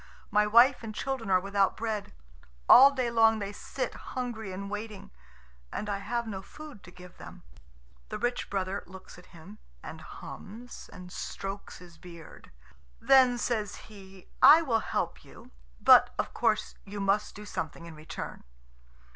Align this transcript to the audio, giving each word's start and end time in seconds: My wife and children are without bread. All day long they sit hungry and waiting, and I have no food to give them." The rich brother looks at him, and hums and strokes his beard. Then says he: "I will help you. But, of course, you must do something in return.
My 0.31 0.47
wife 0.47 0.81
and 0.81 0.95
children 0.95 1.29
are 1.29 1.39
without 1.39 1.77
bread. 1.77 2.11
All 2.67 2.89
day 2.89 3.11
long 3.11 3.37
they 3.37 3.51
sit 3.53 3.93
hungry 3.93 4.51
and 4.51 4.67
waiting, 4.67 5.11
and 5.71 5.87
I 5.91 5.99
have 5.99 6.25
no 6.25 6.41
food 6.41 6.81
to 6.85 6.89
give 6.91 7.19
them." 7.19 7.43
The 8.09 8.17
rich 8.17 8.49
brother 8.49 8.81
looks 8.87 9.19
at 9.19 9.27
him, 9.27 9.59
and 9.83 10.01
hums 10.01 10.89
and 10.91 11.11
strokes 11.11 11.77
his 11.77 11.99
beard. 11.99 12.49
Then 12.99 13.37
says 13.37 13.75
he: 13.75 14.27
"I 14.41 14.63
will 14.63 14.79
help 14.79 15.23
you. 15.23 15.51
But, 15.79 16.11
of 16.17 16.33
course, 16.33 16.73
you 16.83 16.99
must 16.99 17.35
do 17.35 17.45
something 17.45 17.85
in 17.85 17.93
return. 17.93 18.43